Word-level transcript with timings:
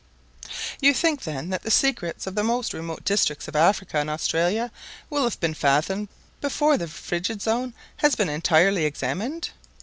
"You 0.79 0.95
think, 0.95 1.21
then, 1.25 1.51
that 1.51 1.61
the 1.61 1.69
secrets 1.69 2.25
of 2.25 2.33
the 2.33 2.43
most 2.43 2.73
remote 2.73 3.05
districts 3.05 3.47
of 3.47 3.55
Africa 3.55 3.99
and 3.99 4.09
Australia 4.09 4.71
will 5.11 5.25
have 5.25 5.39
been 5.39 5.53
fathomed 5.53 6.07
before 6.41 6.75
the 6.75 6.87
Frigid 6.87 7.39
Zone 7.39 7.75
has 7.97 8.15
been 8.15 8.27
entirely 8.27 8.85
examined?" 8.85 9.51